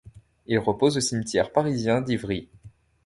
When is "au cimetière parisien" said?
0.97-2.01